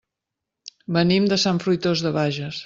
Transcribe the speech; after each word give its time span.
Venim 0.97 1.29
de 1.33 1.39
Sant 1.43 1.61
Fruitós 1.67 2.05
de 2.07 2.15
Bages. 2.19 2.59